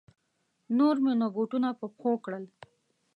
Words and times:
نور 0.77 0.95
مې 1.03 1.13
نو 1.19 1.27
بوټونه 1.35 1.69
په 1.79 1.85
پښو 1.93 2.11
کړل. 2.25 2.43